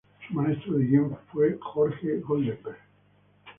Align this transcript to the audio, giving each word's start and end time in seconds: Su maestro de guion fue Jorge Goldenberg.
Su 0.27 0.33
maestro 0.33 0.79
de 0.79 0.85
guion 0.85 1.15
fue 1.31 1.59
Jorge 1.61 2.17
Goldenberg. 2.21 2.79